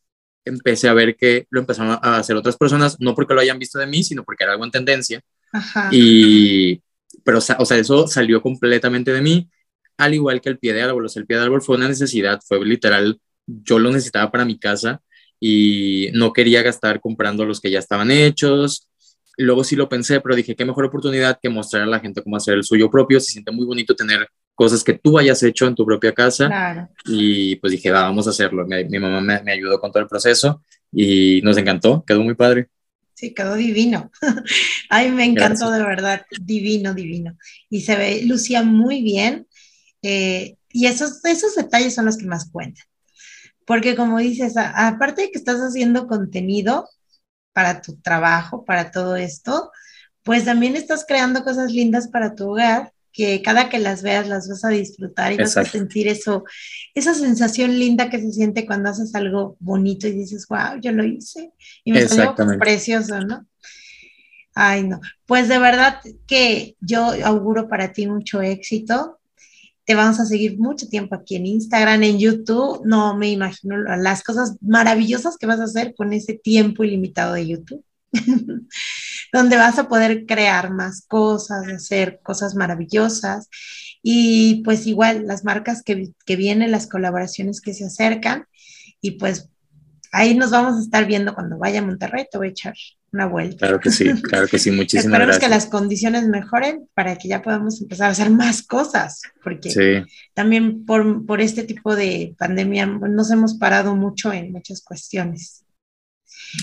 [0.44, 3.80] empecé a ver que lo empezaron a hacer otras personas, no porque lo hayan visto
[3.80, 5.20] de mí, sino porque era algo en tendencia,
[5.52, 5.88] Ajá.
[5.90, 6.80] y,
[7.24, 9.50] pero, o sea, eso salió completamente de mí,
[9.96, 11.88] al igual que el pie de árbol, o sea, el pie de árbol fue una
[11.88, 15.02] necesidad, fue literal, yo lo necesitaba para mi casa,
[15.44, 18.88] y no quería gastar comprando los que ya estaban hechos.
[19.36, 22.36] Luego sí lo pensé, pero dije, qué mejor oportunidad que mostrar a la gente cómo
[22.36, 23.18] hacer el suyo propio.
[23.18, 26.46] Se siente muy bonito tener cosas que tú hayas hecho en tu propia casa.
[26.46, 26.88] Claro.
[27.06, 28.64] Y pues dije, va, vamos a hacerlo.
[28.68, 32.36] Mi, mi mamá me, me, ayudó con todo el proceso y nos encantó, quedó muy
[32.36, 32.68] padre.
[33.14, 34.12] Sí, quedó divino.
[34.90, 35.72] Ay, me encantó Gracias.
[35.72, 37.36] de verdad, divino, divino.
[37.68, 39.48] Y se ve, lucía muy bien.
[40.02, 42.84] Eh, y esos, esos detalles son los que más cuentan.
[43.72, 46.90] Porque como dices, a, aparte de que estás haciendo contenido
[47.54, 49.72] para tu trabajo, para todo esto,
[50.22, 54.46] pues también estás creando cosas lindas para tu hogar, que cada que las veas las
[54.46, 55.60] vas a disfrutar y Exacto.
[55.60, 56.44] vas a sentir eso,
[56.94, 61.06] esa sensación linda que se siente cuando haces algo bonito y dices, wow, yo lo
[61.06, 63.46] hice y me salió precioso, ¿no?
[64.54, 65.00] Ay, no.
[65.24, 69.18] Pues de verdad que yo auguro para ti mucho éxito
[69.84, 72.82] te vamos a seguir mucho tiempo aquí en Instagram, en YouTube.
[72.84, 77.48] No me imagino las cosas maravillosas que vas a hacer con ese tiempo ilimitado de
[77.48, 77.84] YouTube,
[79.32, 83.48] donde vas a poder crear más cosas, hacer cosas maravillosas.
[84.02, 88.46] Y pues igual las marcas que, que vienen, las colaboraciones que se acercan.
[89.00, 89.48] Y pues
[90.12, 92.74] ahí nos vamos a estar viendo cuando vaya a Monterrey, te voy a echar
[93.12, 93.66] una vuelta.
[93.66, 95.44] Claro que sí, claro que sí, muchísimas Esperemos gracias.
[95.44, 100.12] que las condiciones mejoren para que ya podamos empezar a hacer más cosas, porque sí.
[100.34, 105.64] también por, por, este tipo de pandemia nos hemos parado mucho en muchas cuestiones.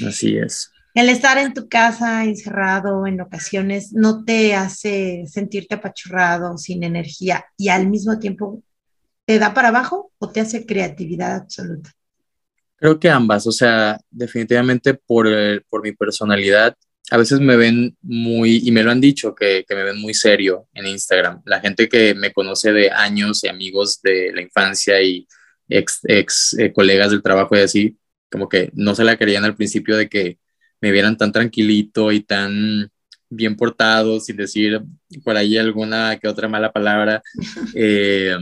[0.05, 0.71] Así es.
[0.95, 7.45] El estar en tu casa encerrado en ocasiones no te hace sentirte apachurrado, sin energía
[7.57, 8.63] y al mismo tiempo
[9.25, 11.91] te da para abajo o te hace creatividad absoluta.
[12.79, 16.75] Creo que ambas, o sea, definitivamente por, eh, por mi personalidad,
[17.11, 20.13] a veces me ven muy, y me lo han dicho, que, que, me ven muy
[20.13, 21.41] serio en Instagram.
[21.45, 25.27] La gente que me conoce de años y amigos de la infancia y
[25.69, 27.97] ex, ex eh, colegas del trabajo y así,
[28.31, 30.39] como que no se la querían al principio de que
[30.81, 32.91] me vieran tan tranquilito y tan
[33.29, 34.81] bien portado, sin decir
[35.23, 37.21] por ahí alguna que otra mala palabra.
[37.75, 38.37] Eh,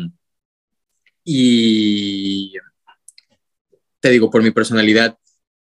[1.23, 2.53] y
[4.07, 5.17] te digo, por mi personalidad,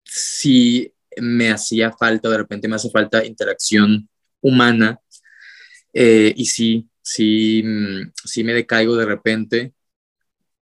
[0.03, 4.09] sí me hacía falta, de repente me hace falta interacción
[4.41, 4.99] humana
[5.93, 7.63] eh, y sí, sí,
[8.25, 9.73] sí me decaigo de repente,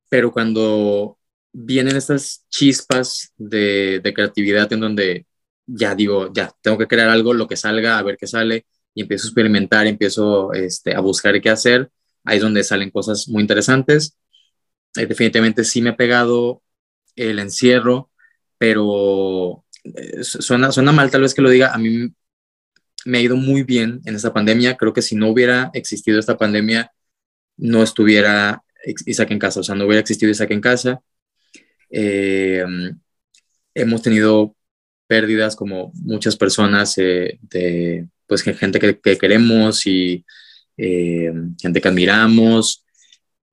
[0.09, 1.17] pero cuando
[1.53, 5.25] vienen estas chispas de, de, creatividad en donde
[5.65, 9.03] ya digo, ya, tengo que crear algo, lo que salga, a ver qué sale, y
[9.03, 11.89] empiezo a experimentar, empiezo este, a buscar qué hacer,
[12.25, 14.17] ahí es donde salen cosas muy interesantes.
[14.97, 16.61] Eh, definitivamente sí me ha pegado
[17.15, 18.11] el encierro,
[18.57, 22.09] pero eh, suena, suena mal tal vez que lo diga, a mí
[23.05, 26.37] me ha ido muy bien en esta pandemia, creo que si no hubiera existido esta
[26.37, 26.91] pandemia,
[27.57, 28.63] no estuviera
[29.05, 31.01] Isaac en casa, o sea, no hubiera existido Isaac en casa.
[31.89, 32.65] Eh,
[33.73, 34.55] hemos tenido
[35.07, 40.25] pérdidas como muchas personas eh, de pues gente que, queremos y
[40.77, 42.83] eh, gente que admiramos,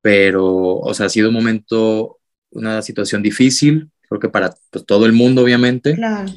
[0.01, 2.21] pero, o sea, ha sido un momento,
[2.53, 5.95] una situación difícil, creo que para pues, todo el mundo, obviamente.
[5.95, 6.33] Claro.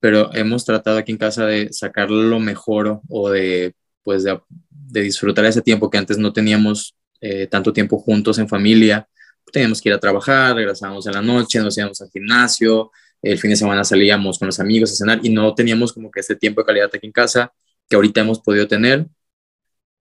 [0.00, 4.40] Pero hemos tratado aquí en casa de sacar lo mejor o de, pues, de,
[4.70, 9.08] de disfrutar ese tiempo que antes no teníamos eh, tanto tiempo juntos en familia.
[9.52, 12.92] Teníamos que ir a trabajar, regresábamos en la noche, nos íbamos al gimnasio,
[13.22, 16.20] el fin de semana salíamos con los amigos a cenar y no teníamos como que
[16.20, 17.52] ese tiempo de calidad aquí en casa
[17.88, 19.06] que ahorita hemos podido tener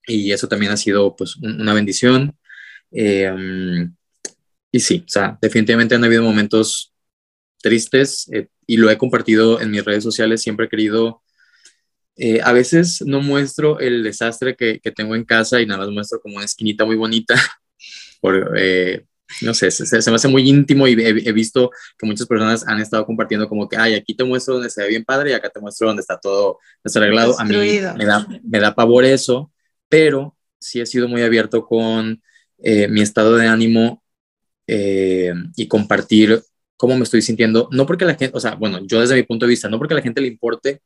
[0.06, 2.38] y eso también ha sido pues una bendición.
[2.92, 3.94] Em,
[4.78, 6.94] y sí, o sea, definitivamente han habido momentos
[7.64, 11.24] tristes eh, y lo he compartido en mis redes sociales, siempre he querido,
[12.16, 15.90] eh, a veces no muestro el desastre que, que, tengo en casa y nada más
[15.90, 17.34] muestro como una esquinita muy bonita
[18.22, 19.04] por, eh,
[19.42, 23.04] no sé, se, me hace muy íntimo y he, visto que muchas personas han estado
[23.04, 25.60] compartiendo como que, ay, aquí te muestro donde se ve bien padre y acá te
[25.60, 27.40] muestro donde está todo desarreglado.
[27.40, 29.52] A mí me da, me da pavor eso,
[29.90, 32.22] pero sí he sido muy abierto con
[32.60, 34.04] eh, mi estado de ánimo
[34.68, 36.42] eh, y compartir
[36.76, 37.70] cómo me estoy sintiendo.
[37.72, 39.94] No porque la gente, o sea, bueno, yo desde mi punto de vista, no porque
[39.94, 40.82] a la gente le importe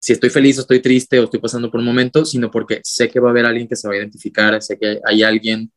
[0.00, 3.08] si estoy feliz o estoy triste o estoy pasando por un momento, sino porque sé
[3.08, 5.72] que va a haber alguien que se va a identificar, sé que hay alguien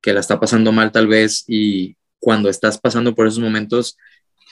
[0.00, 3.96] que la está pasando mal tal vez y cuando estás pasando por esos momentos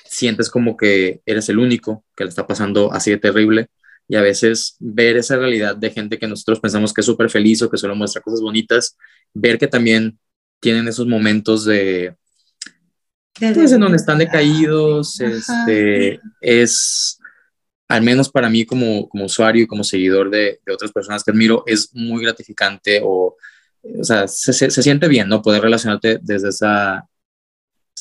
[0.04, 3.68] sientes como que eres el único que la está pasando así de terrible
[4.08, 7.62] y a veces ver esa realidad de gente que nosotros pensamos que es súper feliz
[7.62, 8.96] o que solo muestra cosas bonitas,
[9.32, 10.18] ver que también
[10.60, 12.14] tienen esos momentos de,
[13.38, 17.18] pues, en donde están decaídos, este, es,
[17.88, 21.30] al menos para mí como, como usuario y como seguidor de, de otras personas que
[21.30, 23.36] admiro, es muy gratificante o
[24.00, 25.42] o sea, se, se, siente bien, ¿no?
[25.42, 27.06] Poder relacionarte desde esa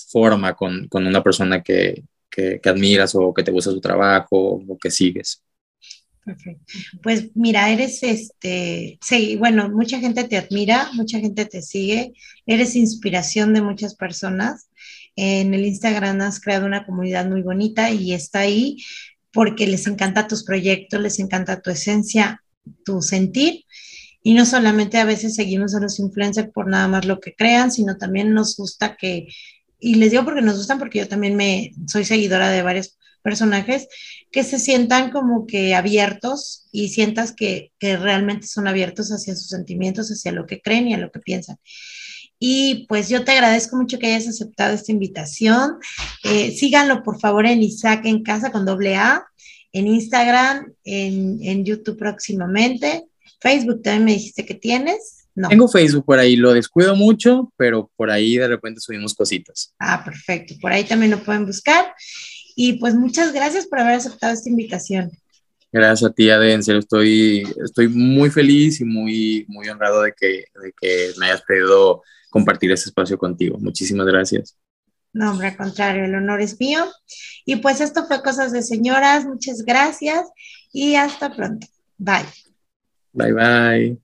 [0.10, 4.78] forma con, con una persona que, que, admiras o que te gusta su trabajo o
[4.78, 5.44] que sigues.
[6.24, 6.64] Perfecto.
[7.02, 12.14] Pues mira, eres este, sí, bueno, mucha gente te admira, mucha gente te sigue,
[12.46, 14.70] eres inspiración de muchas personas.
[15.16, 18.78] En el Instagram has creado una comunidad muy bonita y está ahí
[19.32, 22.44] porque les encanta tus proyectos, les encanta tu esencia,
[22.86, 23.66] tu sentir
[24.24, 27.72] y no solamente a veces seguimos a los influencers por nada más lo que crean,
[27.72, 29.28] sino también nos gusta que,
[29.80, 33.88] y les digo porque nos gustan, porque yo también me soy seguidora de varios personajes,
[34.32, 39.50] que se sientan como que abiertos y sientas que, que realmente son abiertos hacia sus
[39.50, 41.58] sentimientos, hacia lo que creen y a lo que piensan.
[42.46, 45.78] Y pues yo te agradezco mucho que hayas aceptado esta invitación.
[46.26, 49.26] Eh, síganlo por favor en Isaac en casa con doble A,
[49.72, 53.06] en Instagram, en, en YouTube próximamente.
[53.40, 55.26] Facebook también me dijiste que tienes.
[55.36, 55.48] No.
[55.48, 59.74] Tengo Facebook por ahí, lo descuido mucho, pero por ahí de repente subimos cositas.
[59.80, 60.56] Ah, perfecto.
[60.60, 61.96] Por ahí también lo pueden buscar.
[62.58, 65.12] Y pues muchas gracias por haber aceptado esta invitación.
[65.72, 66.52] Gracias a ti, Ade.
[66.52, 71.28] En serio, estoy, estoy muy feliz y muy, muy honrado de que, de que me
[71.28, 73.60] hayas pedido compartir este espacio contigo.
[73.60, 74.58] Muchísimas gracias.
[75.14, 76.84] No, hombre, al contrario, el honor es mío.
[77.46, 79.24] Y pues esto fue Cosas de Señoras.
[79.24, 80.28] Muchas gracias
[80.72, 81.68] y hasta pronto.
[82.00, 82.26] Bye.
[83.14, 84.03] Bye bye.